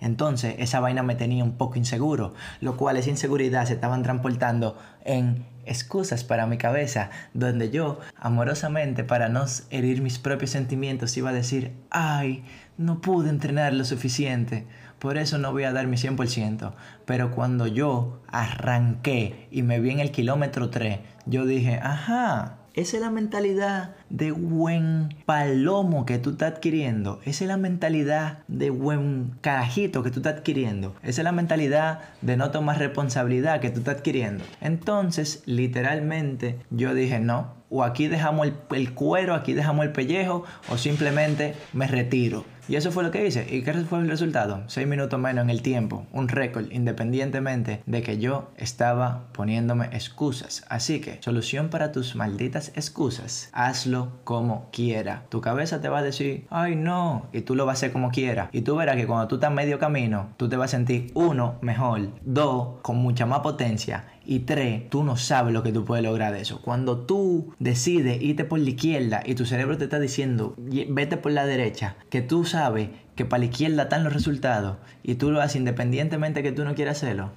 Entonces 0.00 0.56
esa 0.58 0.80
vaina 0.80 1.02
me 1.02 1.14
tenía 1.14 1.44
un 1.44 1.52
poco 1.52 1.76
inseguro, 1.76 2.34
lo 2.60 2.76
cual 2.76 2.96
esa 2.96 3.10
inseguridad 3.10 3.66
se 3.66 3.74
estaban 3.74 4.02
transportando 4.02 4.78
en 5.04 5.46
excusas 5.66 6.24
para 6.24 6.46
mi 6.46 6.56
cabeza, 6.56 7.10
donde 7.34 7.70
yo, 7.70 8.00
amorosamente, 8.16 9.04
para 9.04 9.28
no 9.28 9.44
herir 9.70 10.02
mis 10.02 10.18
propios 10.18 10.50
sentimientos, 10.50 11.16
iba 11.16 11.30
a 11.30 11.34
decir, 11.34 11.72
ay, 11.90 12.44
no 12.76 13.00
pude 13.00 13.30
entrenar 13.30 13.74
lo 13.74 13.84
suficiente, 13.84 14.66
por 14.98 15.16
eso 15.16 15.38
no 15.38 15.52
voy 15.52 15.64
a 15.64 15.72
dar 15.72 15.86
mi 15.86 15.96
100%. 15.96 16.72
Pero 17.06 17.30
cuando 17.30 17.66
yo 17.66 18.20
arranqué 18.28 19.48
y 19.50 19.62
me 19.62 19.80
vi 19.80 19.90
en 19.90 20.00
el 20.00 20.10
kilómetro 20.10 20.70
3, 20.70 20.98
yo 21.26 21.46
dije, 21.46 21.78
ajá, 21.82 22.58
esa 22.74 22.96
es 22.96 23.02
la 23.02 23.10
mentalidad 23.10 23.96
de 24.10 24.32
buen 24.32 25.14
palomo 25.24 26.04
que 26.04 26.18
tú 26.18 26.30
estás 26.30 26.52
adquiriendo. 26.52 27.20
Esa 27.24 27.44
es 27.44 27.48
la 27.48 27.56
mentalidad 27.56 28.40
de 28.48 28.70
buen 28.70 29.32
carajito 29.40 30.02
que 30.02 30.10
tú 30.10 30.18
estás 30.18 30.34
adquiriendo. 30.34 30.94
Esa 31.02 31.22
es 31.22 31.24
la 31.24 31.32
mentalidad 31.32 32.00
de 32.20 32.36
no 32.36 32.50
tomar 32.50 32.78
responsabilidad 32.78 33.60
que 33.60 33.70
tú 33.70 33.78
estás 33.78 33.96
adquiriendo. 33.96 34.44
Entonces, 34.60 35.42
literalmente, 35.46 36.58
yo 36.70 36.94
dije, 36.94 37.20
no, 37.20 37.54
o 37.70 37.84
aquí 37.84 38.08
dejamos 38.08 38.48
el, 38.48 38.54
el 38.72 38.92
cuero, 38.92 39.34
aquí 39.34 39.54
dejamos 39.54 39.86
el 39.86 39.92
pellejo, 39.92 40.44
o 40.68 40.76
simplemente 40.76 41.54
me 41.72 41.86
retiro. 41.86 42.44
Y 42.70 42.76
eso 42.76 42.92
fue 42.92 43.02
lo 43.02 43.10
que 43.10 43.26
hice. 43.26 43.46
¿Y 43.50 43.62
qué 43.62 43.72
fue 43.72 43.98
el 43.98 44.08
resultado? 44.08 44.62
Seis 44.68 44.86
minutos 44.86 45.18
menos 45.18 45.42
en 45.42 45.50
el 45.50 45.60
tiempo. 45.60 46.06
Un 46.12 46.28
récord, 46.28 46.70
independientemente 46.70 47.82
de 47.84 48.02
que 48.02 48.18
yo 48.18 48.52
estaba 48.56 49.24
poniéndome 49.32 49.86
excusas. 49.86 50.64
Así 50.68 51.00
que, 51.00 51.20
solución 51.20 51.68
para 51.68 51.90
tus 51.90 52.14
malditas 52.14 52.70
excusas. 52.76 53.50
Hazlo 53.52 53.99
como 54.24 54.68
quiera. 54.72 55.24
Tu 55.28 55.40
cabeza 55.40 55.80
te 55.80 55.88
va 55.88 55.98
a 55.98 56.02
decir, 56.02 56.46
ay 56.50 56.76
no. 56.76 57.26
Y 57.32 57.42
tú 57.42 57.54
lo 57.54 57.66
vas 57.66 57.74
a 57.74 57.78
hacer 57.78 57.92
como 57.92 58.10
quiera. 58.10 58.48
Y 58.52 58.62
tú 58.62 58.76
verás 58.76 58.96
que 58.96 59.06
cuando 59.06 59.28
tú 59.28 59.36
estás 59.36 59.52
medio 59.52 59.78
camino, 59.78 60.30
tú 60.36 60.48
te 60.48 60.56
vas 60.56 60.70
a 60.70 60.76
sentir, 60.76 61.10
uno, 61.14 61.56
mejor. 61.60 62.08
Dos, 62.24 62.80
con 62.82 62.96
mucha 62.96 63.26
más 63.26 63.40
potencia. 63.40 64.06
Y 64.24 64.40
tres, 64.40 64.88
tú 64.90 65.02
no 65.02 65.16
sabes 65.16 65.52
lo 65.52 65.62
que 65.62 65.72
tú 65.72 65.84
puedes 65.84 66.04
lograr 66.04 66.32
de 66.32 66.40
eso. 66.40 66.60
Cuando 66.62 66.98
tú 66.98 67.54
decides 67.58 68.22
irte 68.22 68.44
por 68.44 68.58
la 68.58 68.70
izquierda 68.70 69.22
y 69.24 69.34
tu 69.34 69.44
cerebro 69.44 69.76
te 69.78 69.84
está 69.84 69.98
diciendo, 69.98 70.54
vete 70.56 71.16
por 71.16 71.32
la 71.32 71.46
derecha, 71.46 71.96
que 72.10 72.22
tú 72.22 72.44
sabes 72.44 72.90
que 73.16 73.24
para 73.24 73.40
la 73.40 73.46
izquierda 73.46 73.84
están 73.84 74.04
los 74.04 74.12
resultados 74.12 74.76
y 75.02 75.16
tú 75.16 75.30
lo 75.30 75.40
haces 75.40 75.56
independientemente 75.56 76.42
que 76.42 76.52
tú 76.52 76.64
no 76.64 76.74
quieras 76.74 76.98
hacerlo. 76.98 77.30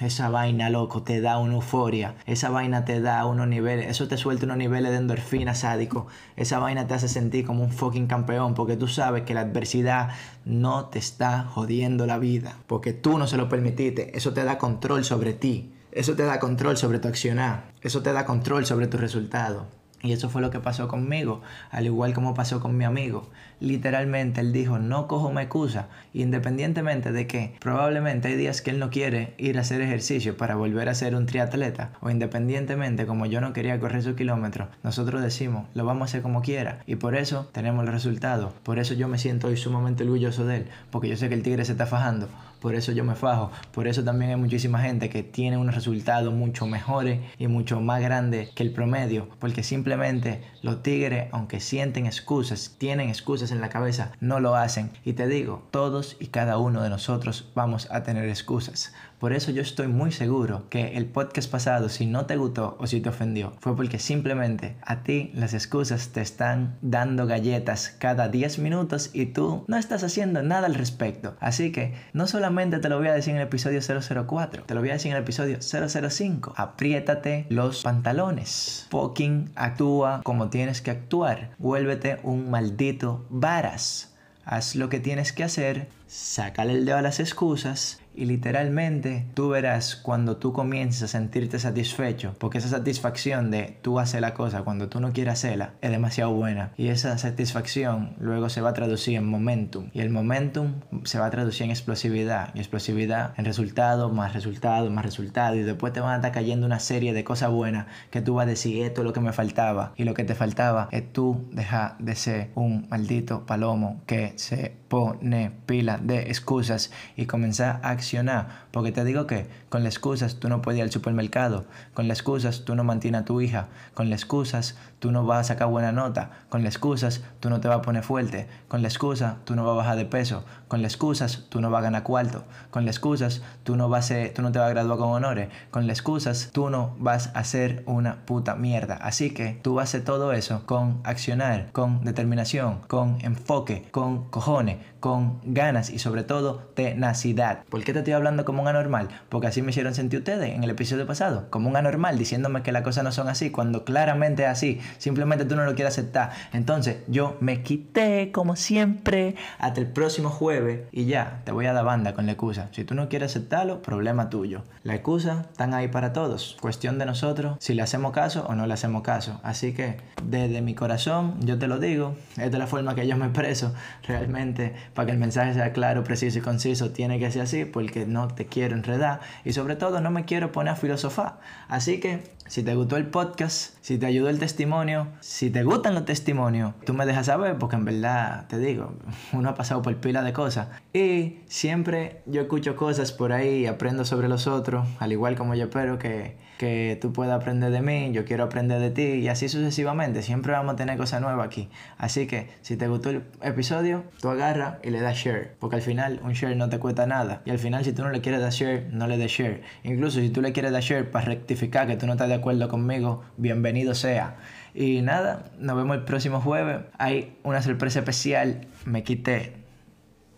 Esa 0.00 0.30
vaina, 0.30 0.70
loco, 0.70 1.02
te 1.02 1.20
da 1.20 1.38
una 1.38 1.54
euforia. 1.54 2.14
Esa 2.26 2.48
vaina 2.48 2.84
te 2.84 3.00
da 3.00 3.26
unos 3.26 3.48
niveles. 3.48 3.88
Eso 3.88 4.08
te 4.08 4.16
suelta 4.16 4.46
unos 4.46 4.56
niveles 4.56 4.90
de 4.92 4.96
endorfina 4.96 5.54
sádico. 5.54 6.06
Esa 6.36 6.58
vaina 6.58 6.86
te 6.86 6.94
hace 6.94 7.08
sentir 7.08 7.44
como 7.44 7.62
un 7.62 7.70
fucking 7.72 8.06
campeón. 8.06 8.54
Porque 8.54 8.76
tú 8.76 8.88
sabes 8.88 9.24
que 9.24 9.34
la 9.34 9.42
adversidad 9.42 10.10
no 10.46 10.86
te 10.86 10.98
está 10.98 11.44
jodiendo 11.44 12.06
la 12.06 12.18
vida. 12.18 12.56
Porque 12.66 12.92
tú 12.92 13.18
no 13.18 13.26
se 13.26 13.36
lo 13.36 13.48
permitiste. 13.48 14.16
Eso 14.16 14.32
te 14.32 14.44
da 14.44 14.56
control 14.56 15.04
sobre 15.04 15.34
ti. 15.34 15.72
Eso 15.92 16.14
te 16.14 16.24
da 16.24 16.40
control 16.40 16.76
sobre 16.76 16.98
tu 16.98 17.08
accionar. 17.08 17.70
Eso 17.82 18.02
te 18.02 18.12
da 18.12 18.24
control 18.24 18.64
sobre 18.64 18.86
tu 18.86 18.96
resultado. 18.96 19.79
Y 20.02 20.12
eso 20.12 20.30
fue 20.30 20.40
lo 20.40 20.50
que 20.50 20.60
pasó 20.60 20.88
conmigo, 20.88 21.42
al 21.70 21.84
igual 21.84 22.14
como 22.14 22.34
pasó 22.34 22.60
con 22.60 22.76
mi 22.76 22.84
amigo. 22.84 23.28
Literalmente 23.60 24.40
él 24.40 24.52
dijo, 24.52 24.78
no 24.78 25.06
cojo 25.06 25.30
me 25.30 25.42
excusa, 25.42 25.88
independientemente 26.14 27.12
de 27.12 27.26
que 27.26 27.54
probablemente 27.60 28.28
hay 28.28 28.36
días 28.36 28.62
que 28.62 28.70
él 28.70 28.78
no 28.78 28.88
quiere 28.88 29.34
ir 29.36 29.58
a 29.58 29.60
hacer 29.60 29.82
ejercicio 29.82 30.38
para 30.38 30.56
volver 30.56 30.88
a 30.88 30.94
ser 30.94 31.14
un 31.14 31.26
triatleta, 31.26 31.90
o 32.00 32.08
independientemente 32.08 33.04
como 33.04 33.26
yo 33.26 33.42
no 33.42 33.52
quería 33.52 33.78
correr 33.78 34.02
su 34.02 34.14
kilómetro, 34.14 34.68
nosotros 34.82 35.20
decimos, 35.20 35.66
lo 35.74 35.84
vamos 35.84 36.02
a 36.02 36.04
hacer 36.06 36.22
como 36.22 36.40
quiera, 36.40 36.78
y 36.86 36.96
por 36.96 37.14
eso 37.14 37.50
tenemos 37.52 37.84
el 37.84 37.92
resultado. 37.92 38.54
Por 38.62 38.78
eso 38.78 38.94
yo 38.94 39.08
me 39.08 39.18
siento 39.18 39.48
hoy 39.48 39.58
sumamente 39.58 40.04
orgulloso 40.04 40.46
de 40.46 40.56
él, 40.56 40.66
porque 40.90 41.08
yo 41.08 41.16
sé 41.16 41.28
que 41.28 41.34
el 41.34 41.42
tigre 41.42 41.66
se 41.66 41.72
está 41.72 41.84
fajando, 41.84 42.28
por 42.60 42.74
eso 42.74 42.92
yo 42.92 43.04
me 43.04 43.14
fajo, 43.14 43.50
por 43.72 43.88
eso 43.88 44.04
también 44.04 44.30
hay 44.30 44.36
muchísima 44.36 44.80
gente 44.80 45.08
que 45.08 45.22
tiene 45.22 45.56
unos 45.56 45.74
resultados 45.74 46.32
mucho 46.32 46.66
mejores 46.66 47.20
y 47.38 47.46
mucho 47.46 47.80
más 47.80 48.00
grandes 48.02 48.50
que 48.50 48.62
el 48.62 48.72
promedio, 48.72 49.28
porque 49.38 49.62
simplemente 49.62 50.42
los 50.62 50.82
tigres, 50.82 51.28
aunque 51.32 51.60
sienten 51.60 52.06
excusas, 52.06 52.76
tienen 52.78 53.08
excusas 53.08 53.50
en 53.50 53.60
la 53.60 53.70
cabeza, 53.70 54.12
no 54.20 54.40
lo 54.40 54.54
hacen. 54.54 54.90
Y 55.04 55.14
te 55.14 55.26
digo, 55.26 55.66
todos 55.70 56.16
y 56.20 56.26
cada 56.26 56.58
uno 56.58 56.82
de 56.82 56.90
nosotros 56.90 57.50
vamos 57.54 57.88
a 57.90 58.02
tener 58.02 58.28
excusas. 58.28 58.92
Por 59.18 59.34
eso 59.34 59.50
yo 59.50 59.60
estoy 59.60 59.86
muy 59.86 60.12
seguro 60.12 60.64
que 60.70 60.96
el 60.96 61.04
podcast 61.04 61.50
pasado, 61.50 61.90
si 61.90 62.06
no 62.06 62.24
te 62.24 62.36
gustó 62.36 62.76
o 62.80 62.86
si 62.86 63.02
te 63.02 63.10
ofendió, 63.10 63.52
fue 63.60 63.76
porque 63.76 63.98
simplemente 63.98 64.76
a 64.82 65.02
ti 65.02 65.30
las 65.34 65.52
excusas 65.52 66.08
te 66.08 66.22
están 66.22 66.78
dando 66.80 67.26
galletas 67.26 67.94
cada 67.98 68.28
10 68.28 68.58
minutos 68.60 69.10
y 69.12 69.26
tú 69.26 69.64
no 69.68 69.76
estás 69.76 70.04
haciendo 70.04 70.42
nada 70.42 70.66
al 70.66 70.74
respecto. 70.74 71.36
Así 71.38 71.70
que 71.70 71.92
no 72.14 72.26
solamente 72.26 72.49
te 72.50 72.88
lo 72.88 72.98
voy 72.98 73.06
a 73.06 73.12
decir 73.12 73.34
en 73.34 73.40
el 73.40 73.46
episodio 73.46 73.80
004, 73.80 74.64
te 74.64 74.74
lo 74.74 74.80
voy 74.80 74.90
a 74.90 74.94
decir 74.94 75.12
en 75.12 75.16
el 75.16 75.22
episodio 75.22 75.58
005. 75.60 76.54
Apriétate 76.56 77.46
los 77.48 77.82
pantalones. 77.84 78.86
Fucking 78.90 79.52
actúa 79.54 80.20
como 80.24 80.50
tienes 80.50 80.82
que 80.82 80.90
actuar. 80.90 81.50
Vuélvete 81.58 82.18
un 82.24 82.50
maldito 82.50 83.24
varas. 83.30 84.14
Haz 84.44 84.74
lo 84.74 84.88
que 84.88 84.98
tienes 84.98 85.32
que 85.32 85.44
hacer, 85.44 85.88
sácale 86.10 86.72
el 86.72 86.84
dedo 86.84 86.96
a 86.96 87.02
las 87.02 87.20
excusas 87.20 88.00
y 88.14 88.24
literalmente 88.24 89.26
tú 89.34 89.50
verás 89.50 89.94
cuando 89.94 90.36
tú 90.36 90.52
comiences 90.52 91.02
a 91.04 91.08
sentirte 91.08 91.58
satisfecho, 91.58 92.34
porque 92.38 92.58
esa 92.58 92.68
satisfacción 92.68 93.50
de 93.52 93.78
tú 93.82 94.00
hacer 94.00 94.20
la 94.20 94.34
cosa 94.34 94.62
cuando 94.62 94.88
tú 94.88 95.00
no 95.00 95.12
quieres 95.12 95.34
hacerla 95.34 95.74
es 95.80 95.90
demasiado 95.90 96.32
buena. 96.32 96.72
Y 96.76 96.88
esa 96.88 97.16
satisfacción 97.18 98.16
luego 98.18 98.48
se 98.48 98.60
va 98.60 98.70
a 98.70 98.74
traducir 98.74 99.14
en 99.14 99.26
momentum. 99.26 99.90
Y 99.94 100.00
el 100.00 100.10
momentum 100.10 100.80
se 101.04 101.18
va 101.18 101.26
a 101.26 101.30
traducir 101.30 101.64
en 101.64 101.70
explosividad. 101.70 102.52
Y 102.54 102.58
explosividad 102.58 103.32
en 103.36 103.44
resultado, 103.44 104.10
más 104.10 104.34
resultado, 104.34 104.90
más 104.90 105.04
resultado. 105.04 105.54
Y 105.54 105.62
después 105.62 105.92
te 105.92 106.00
van 106.00 106.12
a 106.12 106.16
estar 106.16 106.32
cayendo 106.32 106.66
una 106.66 106.80
serie 106.80 107.12
de 107.12 107.22
cosas 107.22 107.50
buenas 107.50 107.86
que 108.10 108.20
tú 108.20 108.34
vas 108.34 108.46
a 108.46 108.50
decir, 108.50 108.82
esto 108.82 109.02
es 109.02 109.06
lo 109.06 109.12
que 109.12 109.20
me 109.20 109.32
faltaba. 109.32 109.92
Y 109.96 110.04
lo 110.04 110.14
que 110.14 110.24
te 110.24 110.34
faltaba 110.34 110.88
es 110.90 111.12
tú 111.12 111.48
dejar 111.52 111.96
de 111.98 112.16
ser 112.16 112.50
un 112.56 112.88
maldito 112.90 113.46
palomo 113.46 114.02
que 114.06 114.32
se 114.36 114.80
pone 114.88 115.52
pila 115.66 115.99
de 116.02 116.22
excusas 116.28 116.90
y 117.16 117.26
comenzar 117.26 117.80
a 117.82 117.90
accionar. 117.90 118.66
Porque 118.70 118.92
te 118.92 119.04
digo 119.04 119.26
que 119.26 119.48
con 119.68 119.84
las 119.84 119.94
excusas 119.94 120.36
tú 120.36 120.48
no 120.48 120.62
puedes 120.62 120.78
ir 120.78 120.84
al 120.84 120.90
supermercado, 120.90 121.64
con 121.94 122.08
las 122.08 122.18
excusas 122.18 122.64
tú 122.64 122.74
no 122.74 122.84
mantienes 122.84 123.22
a 123.22 123.24
tu 123.24 123.40
hija, 123.40 123.68
con 123.94 124.10
las 124.10 124.20
excusas 124.20 124.76
tú 124.98 125.10
no 125.12 125.24
vas 125.24 125.40
a 125.40 125.54
sacar 125.54 125.68
buena 125.68 125.92
nota, 125.92 126.30
con 126.48 126.62
las 126.62 126.74
excusas 126.74 127.22
tú 127.40 127.50
no 127.50 127.60
te 127.60 127.68
vas 127.68 127.78
a 127.78 127.82
poner 127.82 128.02
fuerte, 128.02 128.46
con 128.68 128.82
las 128.82 128.92
excusas 128.92 129.36
tú 129.44 129.54
no 129.54 129.64
vas 129.64 129.72
a 129.72 129.76
bajar 129.76 129.96
de 129.96 130.04
peso, 130.04 130.44
con 130.68 130.82
las 130.82 130.92
excusas 130.92 131.46
tú 131.48 131.60
no 131.60 131.70
vas 131.70 131.80
a 131.80 131.84
ganar 131.84 132.02
cuarto, 132.02 132.44
con 132.70 132.84
las 132.84 132.96
excusas 132.96 133.42
tú 133.64 133.76
no, 133.76 133.88
vas 133.88 134.10
a, 134.10 134.32
tú 134.34 134.42
no 134.42 134.52
te 134.52 134.58
vas 134.58 134.68
a 134.68 134.70
graduar 134.70 134.98
con 134.98 135.10
honores, 135.10 135.48
con 135.70 135.86
las 135.86 135.98
excusas 135.98 136.50
tú 136.52 136.70
no 136.70 136.94
vas 136.98 137.30
a 137.34 137.44
ser 137.44 137.82
una 137.86 138.26
puta 138.26 138.54
mierda. 138.54 138.96
Así 138.96 139.30
que 139.30 139.58
tú 139.62 139.74
vas 139.74 139.82
a 139.82 139.84
hacer 139.90 140.04
todo 140.04 140.32
eso 140.32 140.66
con 140.66 141.00
accionar, 141.04 141.72
con 141.72 142.04
determinación, 142.04 142.80
con 142.86 143.18
enfoque, 143.22 143.88
con 143.90 144.28
cojones, 144.30 144.78
con 145.00 145.40
ganas 145.44 145.89
y 145.92 145.98
sobre 145.98 146.22
todo 146.22 146.70
tenacidad. 146.74 147.64
¿Por 147.68 147.84
qué 147.84 147.92
te 147.92 148.00
estoy 148.00 148.14
hablando 148.14 148.44
como 148.44 148.62
un 148.62 148.68
anormal? 148.68 149.08
Porque 149.28 149.46
así 149.46 149.62
me 149.62 149.70
hicieron 149.70 149.94
sentir 149.94 150.20
ustedes 150.20 150.54
en 150.54 150.64
el 150.64 150.70
episodio 150.70 151.06
pasado, 151.06 151.48
como 151.50 151.68
un 151.68 151.76
anormal, 151.76 152.18
diciéndome 152.18 152.62
que 152.62 152.72
las 152.72 152.82
cosas 152.82 153.04
no 153.04 153.12
son 153.12 153.28
así, 153.28 153.50
cuando 153.50 153.84
claramente 153.84 154.44
es 154.44 154.48
así, 154.48 154.80
simplemente 154.98 155.44
tú 155.44 155.56
no 155.56 155.64
lo 155.64 155.74
quieres 155.74 155.94
aceptar. 155.94 156.30
Entonces 156.52 156.98
yo 157.08 157.36
me 157.40 157.62
quité 157.62 158.30
como 158.32 158.56
siempre 158.56 159.36
hasta 159.58 159.80
el 159.80 159.86
próximo 159.86 160.30
jueves 160.30 160.82
y 160.92 161.06
ya, 161.06 161.42
te 161.44 161.52
voy 161.52 161.66
a 161.66 161.72
dar 161.72 161.84
banda 161.84 162.14
con 162.14 162.26
la 162.26 162.32
excusa. 162.32 162.68
Si 162.72 162.84
tú 162.84 162.94
no 162.94 163.08
quieres 163.08 163.32
aceptarlo, 163.32 163.82
problema 163.82 164.30
tuyo. 164.30 164.62
La 164.82 164.94
excusa 164.94 165.46
están 165.50 165.74
ahí 165.74 165.88
para 165.88 166.12
todos, 166.12 166.56
cuestión 166.60 166.98
de 166.98 167.06
nosotros 167.06 167.56
si 167.60 167.74
le 167.74 167.82
hacemos 167.82 168.12
caso 168.12 168.46
o 168.48 168.54
no 168.54 168.66
le 168.66 168.74
hacemos 168.74 169.02
caso. 169.02 169.40
Así 169.42 169.72
que 169.72 169.96
desde 170.24 170.60
mi 170.60 170.74
corazón 170.74 171.36
yo 171.40 171.58
te 171.58 171.66
lo 171.66 171.78
digo, 171.78 172.16
es 172.36 172.50
de 172.50 172.58
la 172.58 172.66
forma 172.66 172.94
que 172.94 173.06
yo 173.06 173.16
me 173.16 173.26
expreso 173.26 173.74
realmente 174.06 174.74
para 174.94 175.06
que 175.06 175.12
el 175.12 175.18
mensaje 175.18 175.54
sea 175.54 175.72
claro, 175.72 175.79
preciso 176.04 176.38
y 176.38 176.42
conciso, 176.42 176.90
tiene 176.90 177.18
que 177.18 177.30
ser 177.30 177.42
así 177.42 177.64
porque 177.64 178.06
no 178.06 178.28
te 178.28 178.46
quiero 178.46 178.74
enredar 178.74 179.20
y 179.44 179.52
sobre 179.52 179.76
todo 179.76 180.00
no 180.00 180.10
me 180.10 180.24
quiero 180.24 180.52
poner 180.52 180.74
a 180.74 180.76
filosofar. 180.76 181.40
Así 181.68 182.00
que 182.00 182.22
si 182.46 182.62
te 182.62 182.74
gustó 182.74 182.96
el 182.96 183.06
podcast, 183.06 183.76
si 183.80 183.96
te 183.98 184.06
ayudó 184.06 184.28
el 184.28 184.38
testimonio, 184.38 185.06
si 185.20 185.50
te 185.50 185.62
gustan 185.62 185.94
los 185.94 186.04
testimonios, 186.04 186.74
tú 186.84 186.94
me 186.94 187.06
dejas 187.06 187.26
saber 187.26 187.56
porque 187.58 187.76
en 187.76 187.84
verdad 187.84 188.46
te 188.48 188.58
digo, 188.58 188.94
uno 189.32 189.50
ha 189.50 189.54
pasado 189.54 189.82
por 189.82 189.94
pila 189.96 190.22
de 190.22 190.32
cosas. 190.32 190.68
Y 190.92 191.40
siempre 191.46 192.22
yo 192.26 192.42
escucho 192.42 192.76
cosas 192.76 193.12
por 193.12 193.32
ahí, 193.32 193.66
aprendo 193.66 194.04
sobre 194.04 194.28
los 194.28 194.46
otros, 194.46 194.86
al 194.98 195.12
igual 195.12 195.36
como 195.36 195.54
yo 195.54 195.64
espero 195.64 195.98
que, 195.98 196.36
que 196.58 196.98
tú 197.00 197.12
puedas 197.12 197.40
aprender 197.40 197.70
de 197.70 197.80
mí, 197.80 198.10
yo 198.12 198.24
quiero 198.24 198.44
aprender 198.44 198.80
de 198.80 198.90
ti 198.90 199.20
y 199.20 199.28
así 199.28 199.48
sucesivamente. 199.48 200.22
Siempre 200.22 200.52
vamos 200.52 200.74
a 200.74 200.76
tener 200.76 200.98
cosas 200.98 201.22
nuevas 201.22 201.46
aquí. 201.46 201.70
Así 201.96 202.26
que 202.26 202.50
si 202.62 202.76
te 202.76 202.88
gustó 202.88 203.10
el 203.10 203.22
episodio, 203.40 204.04
tú 204.20 204.28
agarra 204.28 204.78
y 204.82 204.90
le 204.90 205.00
das 205.00 205.16
share, 205.16 205.54
porque 205.70 205.76
al 205.76 205.82
final 205.82 206.20
un 206.24 206.32
share 206.32 206.56
no 206.56 206.68
te 206.68 206.80
cuesta 206.80 207.06
nada. 207.06 207.42
Y 207.44 207.50
al 207.50 207.60
final 207.60 207.84
si 207.84 207.92
tú 207.92 208.02
no 208.02 208.10
le 208.10 208.20
quieres 208.20 208.40
dar 208.40 208.50
share, 208.50 208.88
no 208.90 209.06
le 209.06 209.16
des 209.16 209.30
share. 209.30 209.62
Incluso 209.84 210.18
si 210.18 210.28
tú 210.28 210.42
le 210.42 210.52
quieres 210.52 210.72
dar 210.72 210.82
share 210.82 211.08
para 211.08 211.26
rectificar 211.26 211.86
que 211.86 211.96
tú 211.96 212.06
no 212.06 212.14
estás 212.14 212.26
de 212.26 212.34
acuerdo 212.34 212.68
conmigo, 212.68 213.22
bienvenido 213.36 213.94
sea. 213.94 214.34
Y 214.74 215.00
nada, 215.00 215.44
nos 215.60 215.76
vemos 215.76 215.96
el 215.96 216.02
próximo 216.02 216.40
jueves. 216.40 216.80
Hay 216.98 217.36
una 217.44 217.62
sorpresa 217.62 218.00
especial. 218.00 218.66
Me 218.84 219.04
quité. 219.04 219.52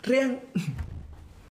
Rian. 0.02 0.40